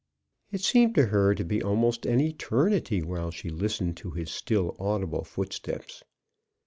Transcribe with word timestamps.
It 0.51 0.61
seemed 0.61 0.95
to 0.95 1.05
her 1.05 1.35
to 1.35 1.43
be 1.43 1.61
almost 1.61 2.07
an 2.07 2.19
eternity 2.21 3.03
while 3.03 3.29
she 3.29 3.49
listened 3.51 3.97
to 3.97 4.09
his 4.09 4.31
still 4.31 4.75
audible 4.79 5.23
footsteps. 5.23 6.01